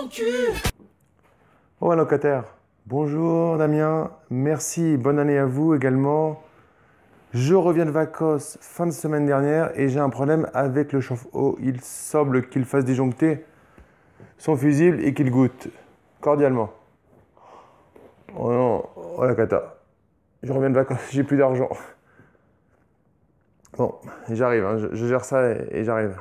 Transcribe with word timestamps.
ton 0.00 0.08
cul. 0.08 0.24
Bonjour 2.86 3.58
Damien, 3.58 4.10
merci, 4.30 4.96
bonne 4.96 5.18
année 5.18 5.38
à 5.38 5.44
vous 5.44 5.74
également. 5.74 6.42
Je 7.32 7.54
reviens 7.54 7.84
de 7.84 7.90
vacances 7.90 8.58
fin 8.60 8.86
de 8.86 8.92
semaine 8.92 9.26
dernière 9.26 9.78
et 9.78 9.88
j'ai 9.88 10.00
un 10.00 10.08
problème 10.08 10.48
avec 10.54 10.92
le 10.92 11.00
chauffe-eau. 11.00 11.58
Il 11.60 11.80
semble 11.80 12.48
qu'il 12.48 12.64
fasse 12.64 12.84
disjoncter 12.84 13.44
son 14.38 14.56
fusible 14.56 15.04
et 15.04 15.14
qu'il 15.14 15.30
goûte 15.30 15.68
cordialement. 16.20 16.72
Oh 18.36 18.50
non, 18.50 18.84
oh 18.96 19.24
la 19.24 19.34
cata. 19.34 19.76
Je 20.42 20.52
reviens 20.52 20.70
de 20.70 20.76
vacances, 20.76 21.00
j'ai 21.10 21.24
plus 21.24 21.36
d'argent. 21.36 21.68
Bon, 23.76 23.94
j'arrive, 24.30 24.64
hein, 24.64 24.78
je, 24.92 25.06
gère 25.06 25.24
ça 25.24 25.50
et 25.50 25.84
j'arrive. 25.84 26.16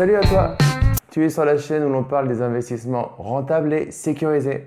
Salut 0.00 0.16
à 0.16 0.20
toi 0.22 0.56
Tu 1.10 1.22
es 1.26 1.28
sur 1.28 1.44
la 1.44 1.58
chaîne 1.58 1.84
où 1.84 1.90
l'on 1.90 2.04
parle 2.04 2.26
des 2.26 2.40
investissements 2.40 3.12
rentables 3.18 3.74
et 3.74 3.90
sécurisés. 3.90 4.64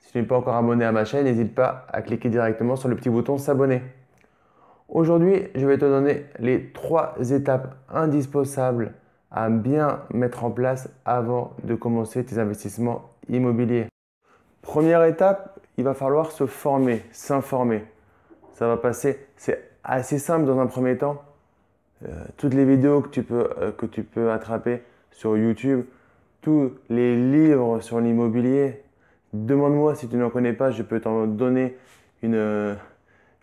Si 0.00 0.10
tu 0.10 0.18
n'es 0.18 0.24
pas 0.24 0.36
encore 0.36 0.56
abonné 0.56 0.84
à 0.84 0.90
ma 0.90 1.04
chaîne, 1.04 1.22
n'hésite 1.22 1.54
pas 1.54 1.86
à 1.92 2.02
cliquer 2.02 2.30
directement 2.30 2.74
sur 2.74 2.88
le 2.88 2.96
petit 2.96 3.08
bouton 3.08 3.38
s'abonner. 3.38 3.80
Aujourd'hui, 4.88 5.46
je 5.54 5.64
vais 5.68 5.78
te 5.78 5.84
donner 5.84 6.26
les 6.40 6.72
trois 6.72 7.14
étapes 7.30 7.76
indispensables 7.88 8.94
à 9.30 9.50
bien 9.50 10.00
mettre 10.12 10.42
en 10.42 10.50
place 10.50 10.88
avant 11.04 11.52
de 11.62 11.76
commencer 11.76 12.24
tes 12.24 12.40
investissements 12.40 13.12
immobiliers. 13.28 13.86
Première 14.62 15.04
étape, 15.04 15.60
il 15.76 15.84
va 15.84 15.94
falloir 15.94 16.32
se 16.32 16.46
former, 16.46 17.04
s'informer. 17.12 17.84
Ça 18.50 18.66
va 18.66 18.76
passer, 18.76 19.28
c'est 19.36 19.62
assez 19.84 20.18
simple 20.18 20.44
dans 20.44 20.58
un 20.58 20.66
premier 20.66 20.98
temps. 20.98 21.22
Euh, 22.08 22.24
toutes 22.36 22.54
les 22.54 22.64
vidéos 22.64 23.00
que 23.00 23.08
tu, 23.08 23.22
peux, 23.22 23.50
euh, 23.58 23.70
que 23.70 23.86
tu 23.86 24.02
peux 24.02 24.32
attraper 24.32 24.82
sur 25.10 25.36
YouTube, 25.36 25.84
tous 26.40 26.72
les 26.88 27.16
livres 27.16 27.80
sur 27.80 28.00
l'immobilier. 28.00 28.82
Demande-moi 29.32 29.94
si 29.94 30.08
tu 30.08 30.16
n'en 30.16 30.30
connais 30.30 30.52
pas, 30.52 30.70
je 30.70 30.82
peux 30.82 31.00
t'en 31.00 31.26
donner 31.26 31.76
une, 32.22 32.34
euh, 32.34 32.74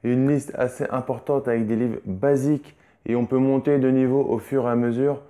une 0.04 0.28
liste 0.28 0.52
assez 0.56 0.86
importante 0.90 1.48
avec 1.48 1.68
des 1.68 1.76
livres 1.76 2.00
basiques 2.06 2.76
et 3.06 3.16
on 3.16 3.26
peut 3.26 3.38
monter 3.38 3.80
de 3.80 3.90
niveau 3.90 4.26
au 4.28 4.40
fur 4.40 4.68
et 4.68 4.72
à 4.72 4.76
mesure. 4.76 5.22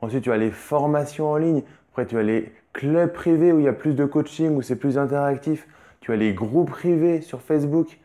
Ensuite, 0.00 0.22
tu 0.22 0.30
as 0.30 0.36
les 0.36 0.50
formations 0.50 1.30
en 1.30 1.36
ligne. 1.36 1.62
Après, 1.90 2.06
tu 2.06 2.16
as 2.18 2.22
les 2.22 2.52
clubs 2.72 3.12
privés 3.12 3.52
où 3.52 3.58
il 3.58 3.64
y 3.64 3.68
a 3.68 3.72
plus 3.72 3.94
de 3.94 4.04
coaching, 4.04 4.54
où 4.54 4.62
c'est 4.62 4.76
plus 4.76 4.96
interactif. 4.98 5.66
Tu 6.00 6.12
as 6.12 6.16
les 6.16 6.34
groupes 6.34 6.70
privés 6.70 7.20
sur 7.20 7.40
Facebook. 7.40 7.98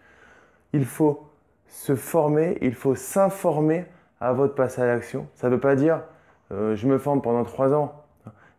Il 0.73 0.85
faut 0.85 1.27
se 1.67 1.95
former, 1.95 2.57
il 2.61 2.73
faut 2.73 2.95
s'informer 2.95 3.85
à 4.21 4.31
votre 4.33 4.55
passage 4.55 4.83
à 4.83 4.93
l'action. 4.93 5.27
Ça 5.35 5.49
ne 5.49 5.55
veut 5.55 5.59
pas 5.59 5.75
dire 5.75 6.01
euh, 6.51 6.75
je 6.75 6.87
me 6.87 6.97
forme 6.97 7.21
pendant 7.21 7.43
trois 7.43 7.73
ans, 7.73 8.03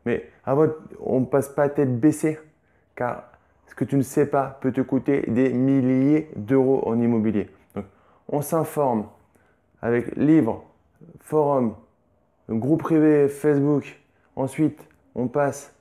mais 0.05 0.29
à 0.45 0.55
votre, 0.55 0.79
on 1.01 1.21
ne 1.21 1.27
passe 1.27 1.49
pas 1.49 1.69
tête 1.69 2.01
baissée, 2.01 2.39
car 2.97 3.25
ce 3.67 3.75
que 3.75 3.85
tu 3.85 3.97
ne 3.97 4.03
sais 4.03 4.27
pas 4.27 4.59
peut 4.61 4.73
te 4.73 4.81
coûter 4.81 5.23
des 5.29 5.51
milliers 5.53 6.31
d'euros 6.37 6.83
en 6.87 7.01
immobilier. 7.01 7.49
Donc, 7.75 7.85
on 8.29 8.43
s'informe 8.43 9.07
avec 9.81 10.17
livres, 10.17 10.65
forums, 11.21 11.75
groupe 12.51 12.83
privé 12.83 13.29
Facebook. 13.29 14.01
Ensuite, 14.37 14.81
on 15.15 15.29
passe 15.29 15.75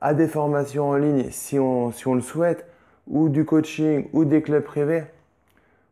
à 0.00 0.14
des 0.14 0.26
formations 0.26 0.88
en 0.88 0.96
ligne 0.96 1.30
si 1.30 1.58
si 1.92 2.06
on 2.08 2.14
le 2.14 2.20
souhaite, 2.20 2.66
ou 3.06 3.28
du 3.28 3.44
coaching, 3.44 4.08
ou 4.12 4.24
des 4.24 4.40
clubs 4.40 4.64
privés. 4.64 5.04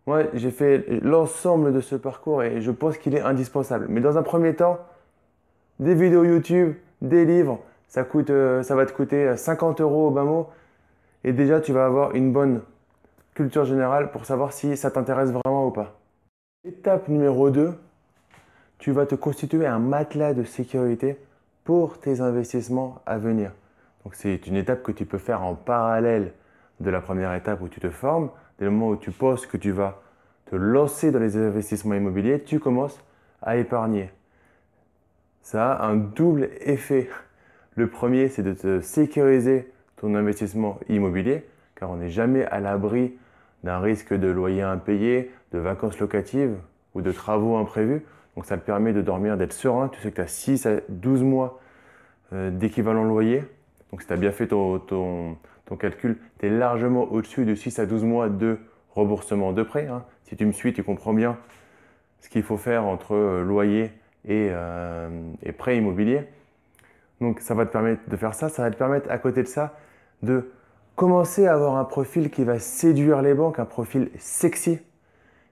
Moi, 0.09 0.23
j'ai 0.33 0.51
fait 0.51 0.87
l'ensemble 1.03 1.71
de 1.71 1.83
ce 1.83 1.95
parcours 1.95 2.43
et 2.43 2.63
je 2.63 2.71
pense 2.71 2.97
qu'il 2.97 3.15
est 3.15 3.21
indispensable. 3.21 3.89
Mais 3.91 4.01
dans 4.01 4.17
un 4.17 4.23
premier 4.23 4.55
temps, 4.55 4.79
des 5.81 5.95
vidéos 5.95 6.25
YouTube, 6.25 6.77
des 7.03 7.27
livres, 7.27 7.61
ça, 7.89 8.05
coûte, 8.05 8.31
euh, 8.31 8.63
ça 8.63 8.75
va 8.75 8.87
te 8.87 8.93
coûter 8.95 9.37
50 9.37 9.83
euros 9.83 10.07
au 10.07 10.11
bas 10.11 10.25
mot. 10.25 10.49
Et 11.25 11.35
déjà, 11.35 11.61
tu 11.61 11.75
vas 11.75 11.85
avoir 11.85 12.15
une 12.15 12.33
bonne 12.33 12.63
culture 13.35 13.67
générale 13.67 14.11
pour 14.11 14.25
savoir 14.25 14.55
si 14.55 14.79
ça 14.79 14.91
t'intéresse 14.91 15.31
vraiment 15.31 15.67
ou 15.67 15.73
pas. 15.73 16.01
Étape 16.65 17.09
numéro 17.09 17.51
2, 17.51 17.75
tu 18.79 18.93
vas 18.93 19.05
te 19.05 19.15
constituer 19.15 19.67
un 19.67 19.79
matelas 19.79 20.33
de 20.33 20.43
sécurité 20.43 21.19
pour 21.65 22.01
tes 22.01 22.23
investissements 22.23 23.03
à 23.05 23.19
venir. 23.19 23.51
Donc 24.05 24.15
c'est 24.15 24.47
une 24.47 24.57
étape 24.57 24.83
que 24.83 24.93
tu 24.93 25.05
peux 25.05 25.19
faire 25.19 25.45
en 25.45 25.55
parallèle 25.55 26.33
de 26.81 26.89
la 26.89 27.03
première 27.03 27.35
étape 27.35 27.61
où 27.61 27.69
tu 27.69 27.79
te 27.79 27.91
formes. 27.91 28.31
Dès 28.59 28.65
le 28.65 28.71
moment 28.71 28.91
où 28.91 28.97
tu 28.97 29.11
penses 29.11 29.47
que 29.47 29.57
tu 29.57 29.71
vas 29.71 30.01
te 30.47 30.57
lancer 30.57 31.11
dans 31.11 31.19
les 31.19 31.37
investissements 31.37 31.95
immobiliers, 31.95 32.43
tu 32.43 32.59
commences 32.59 33.01
à 33.43 33.57
épargner. 33.57 34.11
Ça 35.43 35.73
a 35.73 35.87
un 35.87 35.97
double 35.97 36.51
effet. 36.61 37.09
Le 37.77 37.89
premier, 37.89 38.29
c'est 38.29 38.43
de 38.43 38.53
te 38.53 38.81
sécuriser 38.81 39.71
ton 39.97 40.15
investissement 40.15 40.79
immobilier, 40.89 41.45
car 41.75 41.91
on 41.91 41.97
n'est 41.97 42.11
jamais 42.11 42.45
à 42.47 42.61
l'abri 42.61 43.15
d'un 43.65 43.79
risque 43.79 44.15
de 44.15 44.29
loyer 44.29 44.63
impayé, 44.63 45.31
de 45.53 45.59
vacances 45.59 45.99
locatives 45.99 46.57
ou 46.95 47.03
de 47.03 47.13
travaux 47.13 47.57
imprévus. 47.57 48.05
Donc 48.37 48.47
ça 48.47 48.57
te 48.57 48.65
permet 48.65 48.93
de 48.93 49.03
dormir, 49.03 49.37
d'être 49.37 49.53
serein. 49.53 49.89
Tu 49.89 50.01
sais 50.01 50.11
que 50.11 50.17
tu 50.17 50.21
as 50.21 50.29
6 50.29 50.67
à 50.67 50.81
12 50.89 51.23
mois 51.23 51.61
euh, 52.33 52.51
d'équivalent 52.51 53.05
loyer. 53.05 53.45
Donc 53.91 54.03
si 54.03 54.07
tu 54.07 54.13
as 54.13 54.17
bien 54.17 54.33
fait 54.33 54.49
ton, 54.49 54.79
ton, 54.79 55.37
ton 55.69 55.77
calcul, 55.77 56.17
tu 56.39 56.47
es 56.47 56.51
largement 56.51 57.05
au-dessus 57.13 57.45
de 57.45 57.55
6 57.55 57.79
à 57.79 57.87
12 57.87 58.05
mois 58.05 58.31
de 58.31 58.59
remboursement 58.95 59.53
de 59.53 59.63
prêt. 59.63 59.87
Hein. 59.87 60.05
Si 60.25 60.35
tu 60.35 60.47
me 60.47 60.53
suis, 60.53 60.73
tu 60.73 60.83
comprends 60.83 61.13
bien 61.13 61.37
ce 62.21 62.31
qu'il 62.31 62.43
faut 62.43 62.57
faire 62.57 62.87
entre 62.87 63.15
euh, 63.15 63.45
loyer 63.45 63.93
et, 64.25 64.49
euh, 64.51 65.09
et 65.43 65.53
prêt 65.53 65.77
immobilier. 65.77 66.27
Donc 67.21 67.41
ça 67.41 67.55
va 67.55 67.67
te 67.67 67.71
permettre 67.71 68.09
de 68.09 68.17
faire 68.17 68.35
ça. 68.35 68.49
Ça 68.49 68.63
va 68.63 68.71
te 68.71 68.77
permettre 68.77 69.11
à 69.11 69.19
côté 69.19 69.43
de 69.43 69.49
ça 69.49 69.77
de 70.23 70.51
commencer 70.97 71.47
à 71.47 71.53
avoir 71.53 71.77
un 71.77 71.85
profil 71.85 72.31
qui 72.31 72.45
va 72.45 72.59
séduire 72.59 73.21
les 73.21 73.35
banques, 73.35 73.59
un 73.59 73.67
profil 73.67 74.11
sexy. 74.19 74.81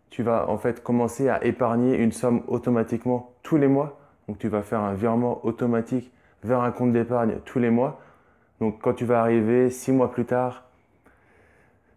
Tu 0.08 0.22
vas 0.22 0.48
en 0.48 0.56
fait 0.56 0.82
commencer 0.82 1.28
à 1.28 1.44
épargner 1.44 1.94
une 1.94 2.12
somme 2.12 2.42
automatiquement 2.48 3.34
tous 3.42 3.58
les 3.58 3.68
mois. 3.68 3.98
Donc 4.28 4.38
tu 4.38 4.48
vas 4.48 4.62
faire 4.62 4.80
un 4.80 4.94
virement 4.94 5.44
automatique 5.44 6.10
vers 6.42 6.60
un 6.60 6.72
compte 6.72 6.92
d'épargne 6.92 7.36
tous 7.44 7.58
les 7.58 7.70
mois. 7.70 8.00
Donc 8.60 8.78
quand 8.80 8.94
tu 8.94 9.04
vas 9.04 9.20
arriver 9.20 9.70
six 9.70 9.92
mois 9.92 10.10
plus 10.10 10.24
tard 10.24 10.64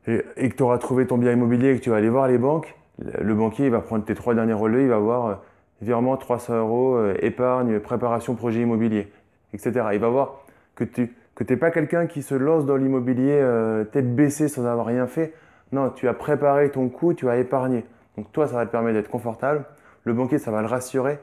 et, 0.08 0.50
que 0.50 0.56
tu 0.56 0.64
auras 0.64 0.78
trouvé 0.78 1.08
ton 1.08 1.18
bien 1.18 1.32
immobilier 1.32 1.72
et 1.72 1.78
que 1.78 1.84
tu 1.84 1.90
vas 1.90 1.98
aller 1.98 2.10
voir 2.10 2.28
les 2.28 2.38
banques, 2.38 2.76
le 2.98 3.34
banquier 3.34 3.70
va 3.70 3.80
prendre 3.80 4.04
tes 4.04 4.16
trois 4.16 4.34
derniers 4.34 4.54
relevés, 4.54 4.84
il 4.84 4.90
va 4.90 4.98
voir 4.98 5.26
euh, 5.28 5.36
virement 5.82 6.18
300 6.18 6.58
euros, 6.60 6.96
euh, 6.96 7.16
épargne, 7.22 7.80
préparation 7.80 8.36
projet 8.36 8.62
immobilier, 8.62 9.12
etc. 9.54 9.88
Il 9.94 10.00
va 10.00 10.10
voir 10.10 10.42
que 10.76 10.84
tu 10.84 11.16
que 11.36 11.46
n'es 11.46 11.58
pas 11.58 11.72
quelqu'un 11.72 12.06
qui 12.06 12.22
se 12.22 12.36
lance 12.36 12.66
dans 12.66 12.76
l'immobilier 12.76 13.40
euh, 13.42 13.86
tête 13.86 14.14
baissée 14.14 14.50
sans 14.50 14.66
avoir 14.66 14.86
rien 14.86 15.08
fait. 15.08 15.34
Non, 15.72 15.90
tu 15.90 16.10
as 16.10 16.14
préparé 16.14 16.70
ton 16.70 16.90
coup, 16.90 17.14
tu 17.14 17.30
as 17.30 17.38
épargné. 17.38 17.86
Donc 18.18 18.30
toi, 18.34 18.46
ça 18.46 18.56
va 18.56 18.66
te 18.66 18.72
permettre 18.72 18.98
d'être 18.98 19.10
confortable. 19.10 19.64
Le 20.04 20.14
banquier, 20.14 20.38
ça 20.38 20.52
va 20.52 20.60
le 20.60 20.68
rassurer. 20.68 21.18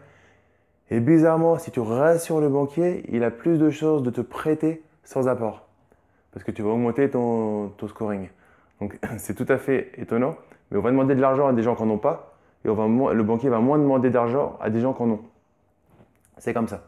Et 0.90 1.00
bizarrement, 1.00 1.58
si 1.58 1.70
tu 1.70 1.80
rassures 1.80 2.40
le 2.40 2.48
banquier, 2.48 3.04
il 3.10 3.24
a 3.24 3.30
plus 3.30 3.58
de 3.58 3.68
chances 3.68 4.02
de 4.02 4.08
te 4.08 4.22
prêter 4.22 4.82
sans 5.06 5.28
apport. 5.28 5.66
Parce 6.32 6.44
que 6.44 6.50
tu 6.50 6.62
vas 6.62 6.70
augmenter 6.70 7.08
ton, 7.08 7.72
scoring. 7.88 8.28
Donc 8.80 8.98
c'est 9.16 9.34
tout 9.34 9.50
à 9.50 9.56
fait 9.56 9.92
étonnant. 9.96 10.36
Mais 10.70 10.78
on 10.78 10.82
va 10.82 10.90
demander 10.90 11.14
de 11.14 11.20
l'argent 11.20 11.46
à 11.46 11.52
des 11.52 11.62
gens 11.62 11.74
qui 11.74 11.82
n'en 11.84 11.94
ont 11.94 11.98
pas. 11.98 12.34
Et 12.64 12.68
on 12.68 12.74
va, 12.74 13.14
le 13.14 13.22
banquier 13.22 13.48
va 13.48 13.60
moins 13.60 13.78
demander 13.78 14.10
d'argent 14.10 14.58
à 14.60 14.68
des 14.68 14.80
gens 14.80 14.92
qui 14.92 15.02
en 15.02 15.10
ont. 15.10 15.20
C'est 16.38 16.52
comme 16.52 16.68
ça. 16.68 16.82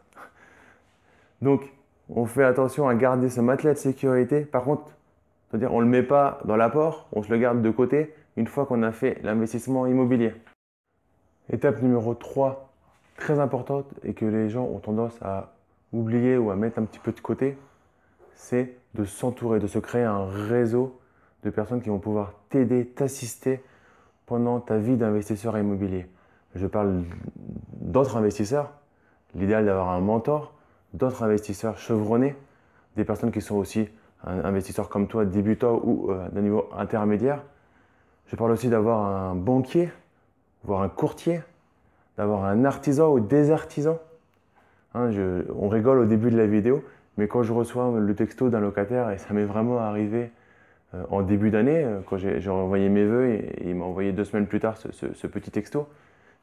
Donc, 1.41 1.63
on 2.09 2.27
fait 2.27 2.43
attention 2.43 2.89
à 2.89 2.95
garder 2.95 3.31
ce 3.31 3.41
matelas 3.41 3.75
de 3.75 3.79
sécurité. 3.79 4.45
Par 4.45 4.65
contre, 4.65 4.91
c'est-à-dire 5.49 5.73
on 5.73 5.79
ne 5.79 5.85
le 5.85 5.91
met 5.91 6.03
pas 6.03 6.41
dans 6.45 6.57
l'apport, 6.57 7.09
on 7.13 7.23
se 7.23 7.31
le 7.31 7.39
garde 7.39 7.63
de 7.63 7.71
côté 7.71 8.13
une 8.37 8.49
fois 8.49 8.67
qu'on 8.67 8.83
a 8.83 8.93
fait 8.93 9.19
l'investissement 9.23 9.87
immobilier. 9.87 10.35
Étape 11.51 11.81
numéro 11.81 12.15
3, 12.15 12.71
très 13.17 13.39
importante 13.39 13.87
et 14.03 14.15
que 14.15 14.25
les 14.25 14.51
gens 14.51 14.65
ont 14.65 14.81
tendance 14.81 15.17
à 15.23 15.53
oublier 15.93 16.37
ou 16.37 16.51
à 16.51 16.57
mettre 16.57 16.79
un 16.79 16.85
petit 16.85 16.99
peu 16.99 17.13
de 17.13 17.21
côté, 17.21 17.57
c'est 18.39 18.77
de 18.95 19.05
s'entourer, 19.05 19.59
de 19.59 19.67
se 19.67 19.81
créer 19.81 20.05
un 20.05 20.27
réseau 20.27 20.97
de 21.43 21.51
personnes 21.51 21.83
qui 21.83 21.89
vont 21.89 21.99
pouvoir 21.99 22.35
t'aider, 22.51 22.87
t'assister 22.87 23.61
pendant 24.27 24.61
ta 24.61 24.79
vie 24.79 24.97
d'investisseur 24.97 25.59
immobilier. 25.59 26.07
Je 26.55 26.67
parle 26.67 27.03
d'autres 27.81 28.17
investisseurs, 28.17 28.71
l'idéal 29.35 29.67
d'avoir 29.67 29.91
un 29.91 30.01
mentor, 30.01 30.55
d'autres 30.95 31.25
investisseurs 31.25 31.79
chevronnés, 31.79 32.37
des 32.97 33.05
personnes 33.05 33.33
qui 33.33 33.41
sont 33.41 33.57
aussi 33.57 33.89
investisseurs 34.25 34.89
comme 34.89 35.09
toi, 35.09 35.25
débutants 35.25 35.81
ou 35.83 36.13
euh, 36.13 36.29
d'un 36.29 36.43
niveau 36.43 36.69
intermédiaire. 36.77 37.43
Je 38.29 38.37
parle 38.37 38.53
aussi 38.53 38.69
d'avoir 38.69 39.05
un 39.05 39.35
banquier, 39.35 39.91
voire 40.63 40.83
un 40.83 40.89
courtier, 40.89 41.41
d'avoir 42.17 42.45
un 42.45 42.65
artisan 42.65 43.11
ou 43.11 43.19
des 43.19 43.51
artisans. 43.51 43.99
Hein, 44.95 45.11
on 45.57 45.69
rigole 45.69 45.99
au 45.99 46.05
début 46.05 46.31
de 46.31 46.37
la 46.37 46.47
vidéo, 46.47 46.85
Mais 47.19 47.27
quand 47.27 47.43
je 47.43 47.53
reçois 47.53 47.93
le 47.99 48.15
texto 48.15 48.49
d'un 48.49 48.61
locataire, 48.61 49.11
et 49.11 49.19
ça 49.19 49.35
m'est 49.35 49.45
vraiment 49.45 49.81
arrivé 49.81 50.31
euh, 50.95 51.03
en 51.11 51.23
début 51.23 51.51
d'année, 51.51 51.83
euh, 51.85 51.99
quand 52.07 52.17
j'ai 52.17 52.49
envoyé 52.49 52.89
mes 52.89 53.05
vœux 53.05 53.29
et, 53.29 53.57
il 53.67 53.75
m'a 53.75 53.85
envoyé 53.85 54.13
deux 54.13 54.25
semaines 54.25 54.47
plus 54.47 54.61
tard 54.61 54.77
ce, 54.79 55.27
petit 55.27 55.51
texto, 55.51 55.89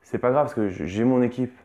c'est 0.04 0.18
pas 0.18 0.31
grave 0.31 0.44
parce 0.44 0.54
que 0.54 0.68
j'ai 0.68 1.06
mon 1.06 1.24
équipe. 1.24 1.57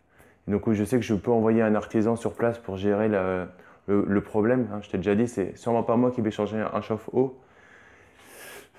Donc 0.47 0.73
je 0.73 0.85
sais 0.85 0.97
que 0.97 1.05
je 1.05 1.15
peux 1.15 1.33
envoyer 1.33 1.61
un 1.61 1.75
artisan 1.75 2.15
sur 2.15 2.35
place 2.35 2.57
pour 2.59 2.77
gérer 2.77 3.09
le, 3.09 4.21
problème. 4.21 4.69
Hein. 4.73 4.79
Je 4.83 4.91
t'ai 4.91 4.97
déjà 4.97 5.17
dit, 5.17 5.27
c'est 5.27 5.59
sûrement 5.59 5.83
pas 5.83 5.97
moi 5.97 6.12
qui 6.12 6.21
vais 6.21 6.31
changer 6.31 6.65
un 6.73 6.81
chauffe-eau. 6.81 7.37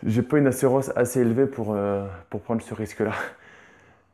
J'ai 0.03 0.21
pas 0.23 0.37
une 0.37 0.47
assurance 0.47 0.91
assez 0.95 1.19
élevée 1.19 1.45
pour, 1.45 1.73
euh, 1.73 2.07
pour 2.29 2.41
prendre 2.41 2.61
ce 2.61 2.73
risque-là. 2.73 3.11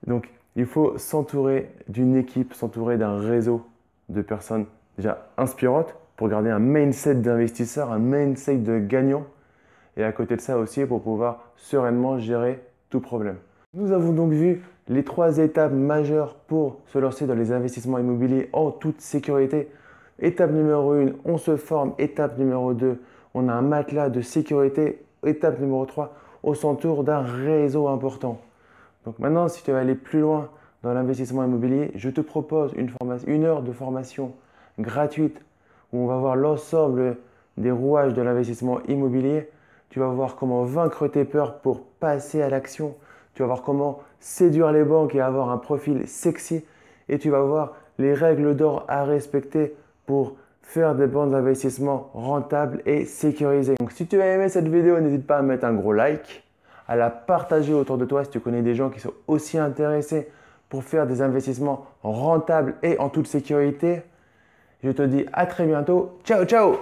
Donc 0.07 0.29
il 0.55 0.65
faut 0.65 0.97
s'entourer 0.97 1.69
d'une 1.87 2.15
équipe, 2.15 2.55
s'entourer 2.55 2.97
d'un 2.97 3.19
réseau 3.19 3.67
de 4.09 4.23
personnes 4.23 4.65
déjà 4.97 5.29
inspirantes 5.37 5.95
pour 6.17 6.27
garder 6.27 6.49
un 6.49 6.59
mindset 6.59 7.15
d'investisseur, 7.15 7.91
un 7.91 7.99
mindset 7.99 8.57
de 8.57 8.79
gagnant. 8.79 9.23
Et 9.95 10.03
à 10.03 10.11
côté 10.11 10.35
de 10.35 10.41
ça 10.41 10.57
aussi, 10.57 10.83
pour 10.85 11.01
pouvoir 11.01 11.51
sereinement 11.55 12.19
gérer 12.19 12.59
tout 12.89 12.99
problème. 12.99 13.37
Nous 13.73 13.91
avons 13.91 14.11
donc 14.11 14.31
vu 14.31 14.63
les 14.87 15.03
trois 15.03 15.37
étapes 15.37 15.71
majeures 15.71 16.35
pour 16.35 16.79
se 16.87 16.97
lancer 16.97 17.27
dans 17.27 17.35
les 17.35 17.51
investissements 17.51 17.99
immobiliers 17.99 18.49
en 18.51 18.71
toute 18.71 18.99
sécurité. 18.99 19.69
Étape 20.19 20.51
numéro 20.51 20.93
1, 20.93 21.07
on 21.25 21.37
se 21.37 21.55
forme. 21.55 21.93
Étape 21.99 22.37
numéro 22.39 22.73
2, 22.73 22.99
on 23.33 23.47
a 23.47 23.53
un 23.53 23.61
matelas 23.61 24.09
de 24.09 24.21
sécurité. 24.21 25.03
Étape 25.25 25.59
numéro 25.59 25.85
3, 25.85 26.15
on 26.43 26.53
s'entoure 26.55 27.03
d'un 27.03 27.21
réseau 27.21 27.87
important. 27.87 28.39
Donc 29.05 29.19
maintenant, 29.19 29.47
si 29.47 29.63
tu 29.63 29.71
veux 29.71 29.77
aller 29.77 29.95
plus 29.95 30.21
loin 30.21 30.49
dans 30.81 30.93
l'investissement 30.93 31.43
immobilier, 31.43 31.91
je 31.95 32.09
te 32.09 32.21
propose 32.21 32.73
une, 32.75 32.91
une 33.27 33.43
heure 33.43 33.61
de 33.61 33.71
formation 33.71 34.31
gratuite 34.79 35.41
où 35.93 35.99
on 35.99 36.07
va 36.07 36.17
voir 36.17 36.35
l'ensemble 36.35 37.17
des 37.57 37.71
rouages 37.71 38.13
de 38.13 38.21
l'investissement 38.21 38.79
immobilier. 38.87 39.49
Tu 39.89 39.99
vas 39.99 40.07
voir 40.07 40.35
comment 40.35 40.63
vaincre 40.63 41.07
tes 41.07 41.25
peurs 41.25 41.59
pour 41.59 41.81
passer 41.83 42.41
à 42.41 42.49
l'action. 42.49 42.95
Tu 43.33 43.41
vas 43.41 43.47
voir 43.47 43.61
comment 43.61 43.99
séduire 44.19 44.71
les 44.71 44.83
banques 44.83 45.15
et 45.15 45.21
avoir 45.21 45.49
un 45.49 45.57
profil 45.57 46.07
sexy. 46.07 46.65
Et 47.09 47.19
tu 47.19 47.29
vas 47.29 47.41
voir 47.41 47.73
les 47.97 48.13
règles 48.13 48.55
d'or 48.55 48.85
à 48.87 49.05
respecter 49.05 49.75
pour 50.05 50.35
faire 50.61 50.95
des 50.95 51.07
bons 51.07 51.33
investissements 51.33 52.11
rentables 52.13 52.81
et 52.85 53.05
sécurisés. 53.05 53.75
Donc 53.79 53.91
si 53.91 54.05
tu 54.05 54.21
as 54.21 54.35
aimé 54.35 54.49
cette 54.49 54.67
vidéo, 54.67 54.99
n'hésite 54.99 55.25
pas 55.25 55.37
à 55.37 55.41
mettre 55.41 55.65
un 55.65 55.73
gros 55.73 55.93
like 55.93 56.43
à 56.87 56.95
la 56.95 57.09
partager 57.09 57.73
autour 57.73 57.97
de 57.97 58.05
toi 58.05 58.23
si 58.23 58.29
tu 58.29 58.39
connais 58.39 58.61
des 58.61 58.75
gens 58.75 58.89
qui 58.89 58.99
sont 58.99 59.13
aussi 59.27 59.57
intéressés 59.57 60.29
pour 60.69 60.83
faire 60.83 61.07
des 61.07 61.21
investissements 61.21 61.85
rentables 62.01 62.75
et 62.83 62.97
en 62.99 63.09
toute 63.09 63.27
sécurité. 63.27 64.01
Je 64.87 64.93
te 64.93 65.01
dis 65.01 65.25
à 65.33 65.45
très 65.45 65.65
bientôt. 65.65 66.17
Ciao, 66.23 66.45
ciao 66.45 66.77